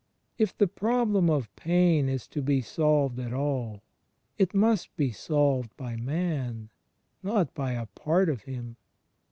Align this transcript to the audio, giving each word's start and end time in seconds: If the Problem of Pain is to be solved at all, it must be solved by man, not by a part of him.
If 0.39 0.57
the 0.57 0.65
Problem 0.67 1.29
of 1.29 1.55
Pain 1.55 2.09
is 2.09 2.27
to 2.29 2.41
be 2.41 2.59
solved 2.61 3.19
at 3.19 3.33
all, 3.33 3.83
it 4.35 4.51
must 4.51 4.95
be 4.97 5.11
solved 5.11 5.77
by 5.77 5.95
man, 5.95 6.71
not 7.21 7.53
by 7.53 7.73
a 7.73 7.85
part 7.85 8.27
of 8.27 8.41
him. 8.45 8.77